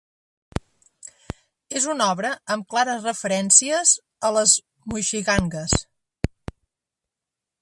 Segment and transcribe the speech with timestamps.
[1.81, 3.95] És una obra amb clares referències
[4.31, 4.57] a les
[4.95, 5.81] moixigangues.